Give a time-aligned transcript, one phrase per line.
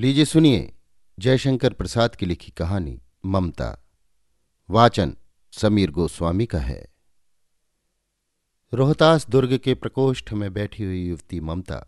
[0.00, 0.72] लीजिए सुनिए
[1.18, 3.84] जयशंकर प्रसाद की लिखी कहानी ममता।
[4.70, 5.16] वाचन
[5.52, 6.92] समीर गोस्वामी का है।
[8.74, 11.86] रोहतास दुर्ग के प्रकोष्ठ में बैठी हुई युवती ममता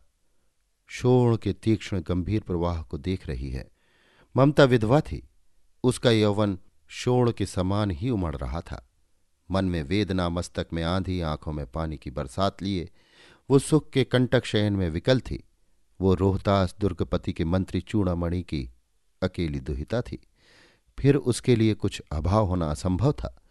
[0.87, 3.71] शोण के तीक्ष्ण गंभीर प्रवाह को देख रही है।
[4.37, 5.29] ममता विधवा थी।
[5.85, 6.59] उसका यौवन
[6.89, 8.91] शोण के समान ही उमड़ रहा था।
[9.51, 12.91] मन में वेदना मस्तक में आंधी आँखों में पानी की बरसात लिए,
[13.51, 15.45] वो सुख के कंटक शयन में विकल थी।
[16.01, 18.71] वो रोहतास दुर्गपति के मंत्री चूड़ामणि की
[19.23, 20.19] अकेली दुहिता थी।
[20.99, 23.43] फिर उसके लिए कुछ अभाव होना असंभव था,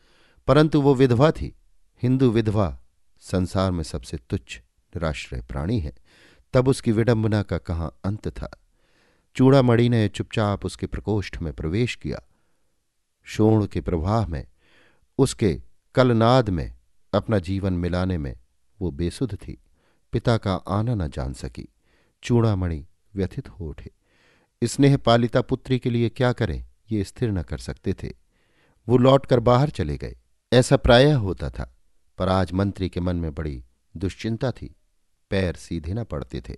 [0.47, 1.55] परंतु वो विधवा थी।
[2.03, 2.79] हिंदू विधवा
[3.19, 5.93] संसार में सबसे तुच्छ, निराश्रय प्राणी है।
[6.53, 8.49] तब उसकी विडंबना का कहाँ अंत था?
[9.35, 12.21] चूड़ामणि ने चुपचाप उसके प्रकोष्ठ में प्रवेश किया।
[13.23, 14.47] शोण के प्रवाह में,
[15.17, 15.61] उसके
[15.95, 16.77] कलनाद में,
[17.13, 18.35] अपना जीवन मिलाने में
[18.81, 19.57] वो बेसुध थी।
[20.11, 21.67] पिता का आना न जान सकी।
[22.23, 23.91] चूड़ामणि व्यथित हो उठे।
[24.63, 26.65] स्नेह पालिता पुत्री के लिए क्या करें?
[26.91, 28.13] ये स्थिर न कर सकते थे।
[28.87, 30.15] वो लौटकर बाहर चले गए।
[30.53, 31.75] ऐसा प्रायः होता था,
[32.17, 33.63] पर आज मंत्री के मन में बड़ी
[33.97, 34.75] दुश्चिंता थी।
[35.31, 36.57] पैर सीधे न पड़ते थे।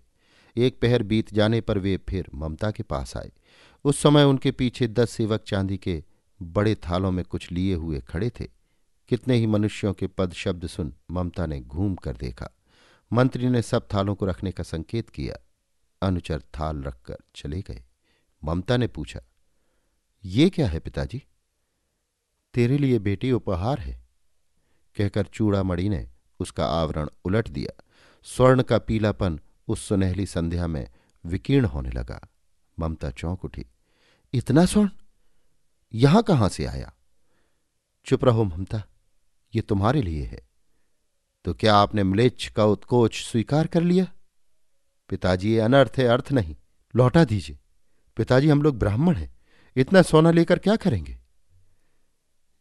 [0.57, 3.31] एक पहर बीत जाने पर वे फिर ममता के पास आए।
[3.83, 6.03] उस समय उनके पीछे दस सेवक चांदी के
[6.41, 8.47] बड़े थालों में कुछ लिए हुए खड़े थे।
[9.09, 12.49] कितने ही मनुष्यों के पद शब्द सुन ममता ने घूम कर देखा।
[13.13, 15.37] मंत्री ने सब थालों को रखने का संकेत किया।
[16.01, 17.83] अनुचर थाल रखकर चले गए।
[18.41, 19.19] ममता ने पूछा,
[20.23, 21.21] ये क्या है पिताजी?
[22.53, 23.99] तेरे लिए बेटी उपहार है?
[24.97, 26.07] कहकर चूड़ामणि ने
[26.39, 27.83] उसका आवरण उलट दिया।
[28.25, 30.87] स्वर्ण का पीलापन उस सुनहली संध्या में
[31.25, 32.19] विकीर्ण होने लगा।
[32.77, 33.65] ममता चौंक उठी,
[34.33, 34.89] इतना स्वर्ण?
[35.93, 36.93] यहाँ कहाँ से आया?
[38.05, 38.83] चुप रहो ममता,
[39.53, 40.41] ये तुम्हारे लिए है।
[41.45, 44.07] तो क्या आपने म्लेच्छ का उत्कोच स्वीकार कर लिया?
[45.11, 46.55] पिताजी, ये अनर्थ है, अर्थ नहीं।
[46.95, 47.59] लौटा दीजिए।
[48.15, 49.39] पिताजी, हम लोग ब्राह्मण हैं।
[49.75, 51.19] इतना सोना लेकर क्या करेंगे?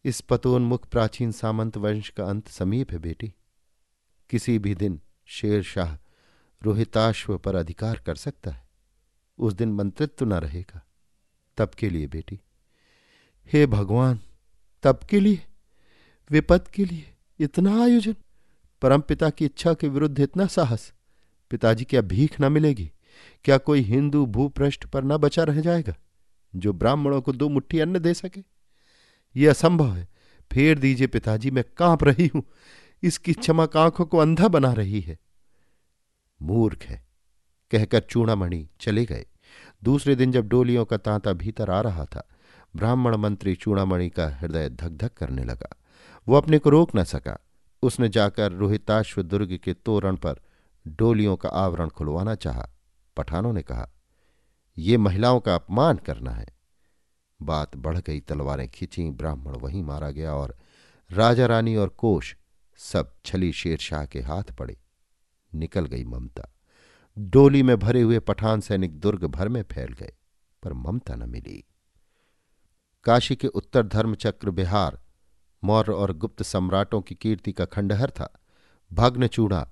[0.05, 3.35] इस पतोन्मुख प्राचीन सामंत वंश का अंत समीप है, बेटी।
[4.31, 5.97] किसी भी दिन शेर शाह
[6.63, 8.69] रोहिताश्व पर अधिकार कर सकता है।
[9.39, 10.87] उस दिन मंत्रित्व न रहेगा।
[11.57, 12.41] तब के लिए, बेटी।
[13.53, 14.21] हे भगवान,
[14.83, 15.47] तब के लिए,
[16.31, 18.15] विपद के लिए इतना आयोजन,
[18.83, 20.93] परमपिता की इच्छा के विरुद्ध इतना साहस।
[21.51, 22.91] पिताजी क्या भीख न मिलेगी।
[23.45, 25.95] क्या कोई हिंदू भूपृष्ठ पर न बचा रह जाएगा,
[26.57, 28.43] जो ब्राह्मणों को दो मुट्ठी अन्न दे सके?
[29.37, 30.09] ये असंभव है।
[30.51, 32.43] फेर दीजिए पिताजी, मैं काँप रही हूँ।
[33.03, 35.19] इसकी चमक आँखों को अंधा बना रही है।
[36.41, 37.05] मूर्ख है,
[37.71, 39.27] कहकर चूड़ामणि चले गए।
[39.85, 42.29] दूसरे दिन जब डोलियों का तांता भीतर आ रहा था,
[42.77, 45.77] ब्राह्मण मंत्री चूड़ामणि का हृदय धक धक करने लगा।
[46.27, 47.39] वो अपने को रोक न सका।
[47.83, 50.41] उसने जाकर रोहिताश्व दुर्ग के तोरण पर
[50.91, 52.71] डोलियों का आवरण खुलवाना चाहा।
[53.17, 53.91] पठानों ने कहा,
[54.79, 56.47] ये महिलाओं का अपमान करना है।
[57.43, 60.59] बात बढ़ गई, तलवारें खींची, ब्राह्मण वहीं मारा गया और
[61.11, 62.37] राजा रानी और कोश
[62.77, 64.81] सब छली शेरशाह के हाथ पड़े।
[65.55, 66.55] निकल गई ममता।
[67.19, 70.13] डोली में भरे हुए पठान सैनिक दुर्ग भर में फैल गए,
[70.63, 71.65] पर ममता न मिली।
[73.05, 75.01] काशी के उत्तर धर्मचक्र बिहार,
[75.65, 78.41] मौर्य और गुप्त सम्राटों की कीर्ति का खंडहर था।
[78.93, 79.69] भग्न चूड़ा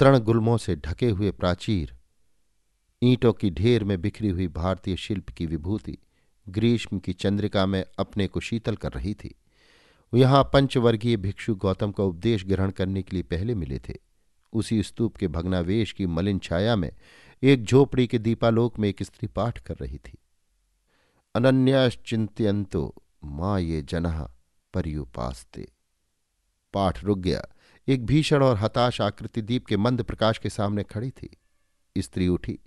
[0.00, 1.96] तृण गुलमों से ढके हुए प्राचीर,
[3.02, 5.98] ईंटों की ढेर में बिखरी हुई भारतीय शिल्प की विभूति,
[6.48, 9.34] ग्रीष्म की चंद्रिका में अपने को शीतल कर रही थी।
[10.14, 13.94] यहाँ पंचवर्गीय भिक्षु गौतम का उपदेश ग्रहण करने के लिए पहले मिले थे।
[14.52, 16.92] उसी स्तूप के भग्नावेश की मलिन छाया में
[17.42, 20.18] एक झोपड़ी के दीपालोक में एक स्त्री पाठ कर रही थी।
[21.34, 22.94] अनन्याश्चिंत्यंतो
[23.24, 24.30] माँ ये जनहा
[24.74, 25.72] पर्युपास्ते।
[26.72, 27.46] पाठ रुक गया।
[27.90, 31.30] एक भीषण और हताश आकृति दीप के मंद प्रकाश के सामने खड़ी थी।
[31.96, 32.58] स्त्री उठी।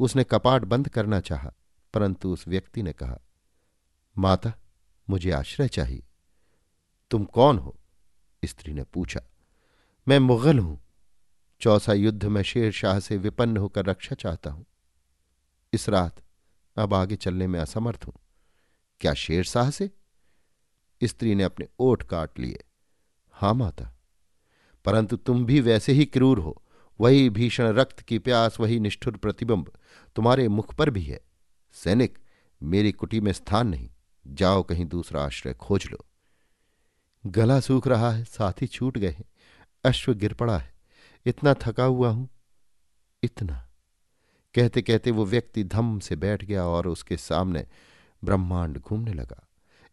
[0.00, 1.52] उसने कपाट बंद करना चाहा,
[1.94, 3.18] परंतु उस व्यक्ति ने कहा,
[4.16, 4.52] माता,
[5.08, 6.02] मुझे आश्रय चाहिए।
[7.10, 7.76] तुम कौन हो?
[8.44, 9.20] स्त्री ने पूछा,
[10.06, 10.80] मैं मुगल हूँ।
[11.60, 14.66] चौसा युद्ध में शेर शाह से विपन्न होकर रक्षा चाहता हूँ।
[15.72, 16.22] इस रात
[16.76, 18.14] अब आगे चलने में असमर्थ हूँ।
[19.00, 19.90] क्या शेर शाह से?
[21.00, 22.64] स्त्री ने अपने ओठ काट लिए,
[23.30, 23.94] हाँ, माता।
[24.84, 26.62] परंतु तुम भी वैसे ही क्रूर हो।
[27.00, 29.72] वही भीषण रक्त की प्यास, वही निष्ठुर प्रतिबिंब
[30.16, 31.20] तुम्हारे मुख पर भी है।
[31.72, 32.18] सैनिक,
[32.62, 33.90] मेरी कुटी में स्थान नहीं।
[34.26, 36.04] जाओ कहीं दूसरा आश्रय खोज लो।
[37.26, 39.24] गला सूख रहा है, साथी छूट गए हैं।
[39.84, 40.74] अश्व गिर पड़ा है।
[41.26, 42.28] इतना थका हुआ हूँ।
[43.22, 43.68] इतना।
[44.54, 47.66] कहते कहते वो व्यक्ति धम से बैठ गया और उसके सामने
[48.24, 49.48] ब्रह्मांड घूमने लगा।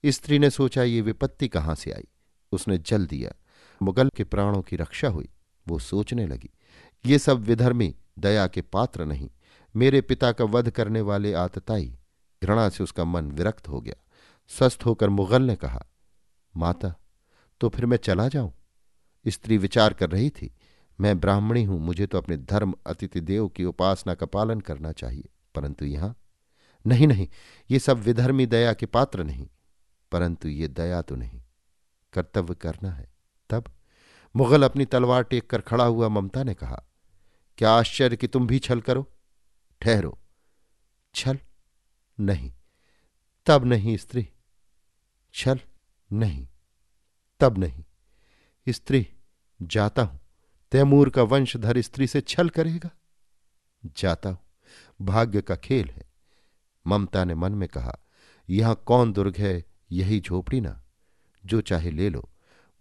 [0.06, 2.08] स्त्री ने सोचा, ये विपत्ति कहाँ से आई?
[2.52, 3.32] उसने जल दिया।
[3.82, 5.30] मुगल के प्राणों की रक्षा हुई।
[5.66, 6.50] वो सोचने लगी,
[7.06, 9.30] ये सब विधर्मी दया के पात्र नहीं।
[9.76, 11.96] मेरे पिता का वध करने वाले आतताई,
[12.42, 13.96] घृणा से उसका मन विरक्त हो गया।
[14.52, 15.86] स्वस्थ होकर मुगल ने कहा,
[16.54, 16.94] माता
[17.62, 18.54] तो फिर मैं चला जाऊँ?
[19.26, 20.52] स्त्री विचार कर रही थी,
[21.00, 25.30] मैं ब्राह्मणी हूँ, मुझे तो अपने धर्म अतिथि देव की उपासना का पालन करना चाहिए।
[25.56, 26.16] परंतु यहाँ
[26.86, 27.28] नहीं नहीं,
[27.72, 29.48] ये सब विधर्मी दया के पात्र नहीं,
[30.12, 31.42] परंतु ये दया तो नहीं।
[32.14, 33.17] कर्तव्य करना है।
[33.50, 33.72] तब
[34.36, 36.84] मुगल अपनी तलवार टेक कर खड़ा हुआ ममता ने कहा,
[37.58, 39.12] क्या आश्चर्य कि तुम भी छल करो?
[39.82, 40.20] ठहरो।
[41.16, 41.40] छल
[42.20, 42.54] नहीं।
[43.46, 44.30] तब नहीं, स्त्री।
[45.34, 45.60] छल
[46.14, 46.48] नहीं।
[47.40, 47.84] तब नहीं।
[48.70, 49.08] स्त्री,
[49.62, 50.20] जाता हूँ।
[50.72, 52.90] तैमूर का वंशधर स्त्री से छल करेगा?
[53.86, 54.40] जाता हूँ।
[55.02, 56.10] भाग्य का खेल है।
[56.88, 58.00] ममता ने मन में कहा,
[58.50, 60.84] यहाँ कौन दुर्ग है, यही झोपड़ी ना।
[61.46, 62.30] जो चाहे ले लो।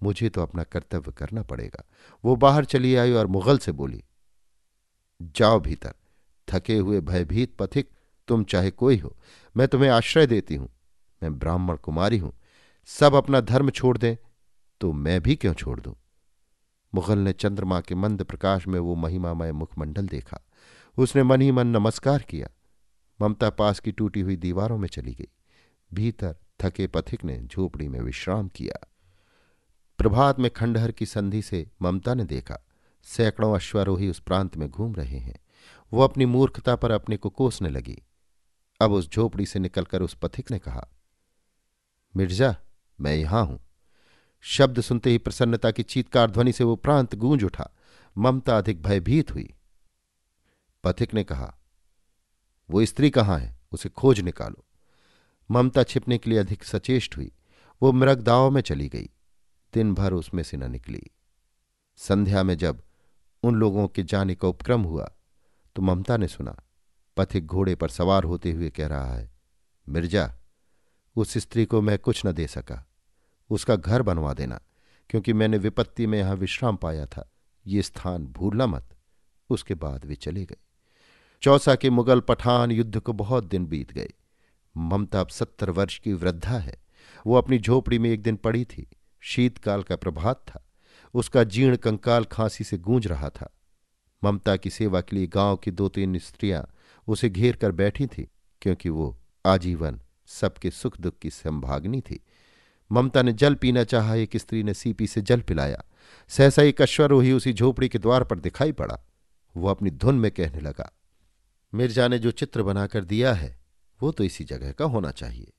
[0.00, 1.84] मुझे तो अपना कर्तव्य करना पड़ेगा।
[2.24, 4.02] वो बाहर चली आई और मुगल से बोली,
[5.36, 5.94] जाओ भीतर,
[6.48, 7.90] थके हुए भयभीत पथिक,
[8.28, 9.16] तुम चाहे कोई हो,
[9.54, 10.68] मैं तुम्हें आश्रय देती हूँ,
[11.22, 12.32] मैं ब्राह्मण कुमारी हूँ,
[12.88, 14.16] सब अपना धर्म छोड़ दें
[14.80, 15.94] तो मैं भी क्यों छोड़ दूँ?
[16.92, 20.40] मुगल ने चंद्रमा के मंद प्रकाश में वो महिमामय मुखमंडल देखा।
[20.96, 22.48] उसने मन ही मन नमस्कार किया।
[23.20, 25.28] ममता पास की टूटी हुई दीवारों में चली गई।
[25.90, 28.86] भीतर थके पथिक ने झोपड़ी में विश्राम किया।
[29.98, 32.58] प्रभात में खंडहर की संधि से ममता ने देखा,
[33.02, 35.38] सैकड़ों अश्वारोही उस प्रांत में घूम रहे हैं।
[35.92, 38.02] वो अपनी मूर्खता पर अपने को कोसने लगी।
[38.80, 40.88] अब उस झोपड़ी से निकलकर उस पथिक ने कहा,
[42.16, 42.56] मिर्ज़ा,
[43.00, 43.60] मैं यहाँ हूँ।
[44.40, 47.70] शब्द सुनते ही प्रसन्नता की चीतकार ध्वनि से वो प्रांत गूंज उठा।
[48.18, 49.54] ममता अधिक भयभीत हुई।
[50.84, 51.58] पथिक ने कहा,
[52.70, 53.58] वो स्त्री कहाँ है?
[53.72, 54.64] उसे खोज निकालो।
[55.50, 57.32] ममता छिपने के लिए अधिक सचेष्ट हुई।
[57.82, 59.10] वो मृग दाव में चली गई।
[59.76, 61.02] दिन भर उसमें से न निकली।
[61.98, 62.82] संध्या में जब
[63.42, 65.10] उन लोगों के जाने का उपक्रम हुआ
[65.76, 66.56] तो ममता ने सुना,
[67.16, 69.30] पथिक घोड़े पर सवार होते हुए कह रहा है,
[69.86, 70.34] मिर्ज़ा,
[71.16, 72.84] उस स्त्री को मैं कुछ न दे सका।
[73.50, 74.60] उसका घर बनवा देना,
[75.10, 77.28] क्योंकि मैंने विपत्ति में यहाँ विश्राम पाया था।
[77.66, 78.96] ये स्थान भूलना मत।
[79.50, 80.56] उसके बाद वे चले गए।
[81.42, 84.12] चौसा के मुगल पठान युद्ध को बहुत दिन बीत गए।
[84.74, 86.76] ममता अब सत्तर वर्ष की वृद्धा है।
[87.26, 88.86] वो अपनी झोपड़ी में एक दिन पड़ी थी।
[89.26, 90.62] शीतकाल का प्रभात था।
[91.14, 93.52] उसका जीर्ण कंकाल खांसी से गूंज रहा था।
[94.22, 96.66] ममता की सेवा के लिए गाँव की दो तीन स्त्रियाँ
[97.08, 98.28] उसे घेर कर बैठी थी,
[98.62, 102.20] क्योंकि वो आजीवन सबके सुख दुख की संभागनी थी।
[102.90, 105.84] ममता ने जल पीना चाहा, एक स्त्री ने सीपी से जल पिलाया।
[106.30, 108.98] सहसा एक अश्वरोही उसी झोपड़ी के द्वार पर दिखाई पड़ा।
[109.54, 110.90] वो अपनी धुन में कहने लगा,
[111.72, 113.58] मिर्ज़ा ने जो चित्र बनाकर दिया है,
[114.00, 115.52] वो तो इसी जगह का होना चाहिए।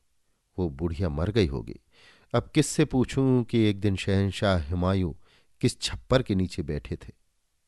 [0.57, 1.79] वो बुढ़िया मर गई होगी।
[2.33, 5.13] अब किससे पूछूँ कि एक दिन शहनशाह हुमायूं
[5.61, 7.13] किस छप्पर के नीचे बैठे थे?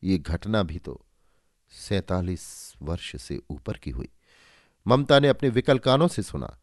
[0.04, 1.06] ये घटना भी तो
[1.70, 4.10] सैतालीस वर्ष से ऊपर की हुई।
[4.88, 6.60] ममता ने अपने विकल कानों से सुना।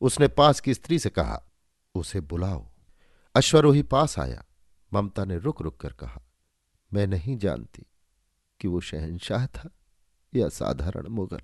[0.00, 1.42] उसने पास की स्त्री से कहा,
[1.94, 2.66] उसे बुलाओ।
[3.34, 4.44] अश्वरोही पास आया।
[4.92, 6.22] ममता ने रुक रुक कर कहा,
[6.92, 7.86] मैं नहीं जानती
[8.60, 9.70] कि वो शहनशाह था
[10.34, 11.40] या साधारण मुगल,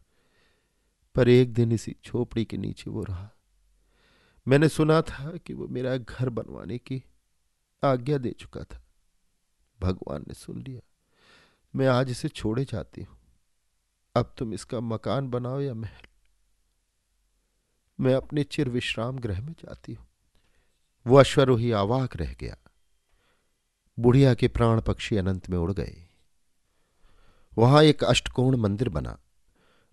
[1.14, 3.30] पर एक दिन इसी झोपड़ी के नीचे वो रहा।
[4.48, 7.04] मैंने सुना था कि वो मेरा घर बनवाने की
[7.84, 8.82] आज्ञा दे चुका था।
[9.80, 10.80] भगवान ने सुन लिया।
[11.76, 13.18] मैं आज इसे छोड़े जाती हूँ।
[14.16, 16.06] अब तुम इसका मकान बनाओ या महल?
[18.00, 20.06] मैं अपने चिर विश्राम गृह में जाती हूँ।
[21.06, 22.56] वो अश्वरोही आवाक रह गया।
[23.98, 26.08] बुढ़िया के प्राण पक्षी अनंत में उड़ गए।
[27.58, 29.18] वहाँ एक अष्टकोण मंदिर बना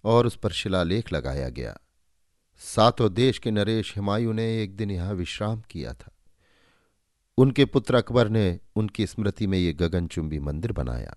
[0.04, 1.78] और उस पर शिलालेख लगाया गया।
[2.58, 6.12] सातों देश के नरेश हिमायू ने एक दिन यहाँ विश्राम किया था।
[7.38, 11.16] उनके पुत्र अकबर ने उनकी स्मृति में ये गगनचुंबी मंदिर बनाया,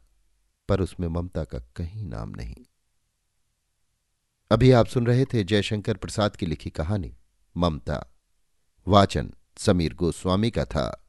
[0.68, 2.64] पर उसमें ममता का कहीं नाम नहीं।
[4.50, 7.16] अभी आप सुन रहे थे जयशंकर प्रसाद की लिखी कहानी,
[7.56, 8.06] ममता,
[8.88, 11.05] वाचन, समीर गोस्वामी का था।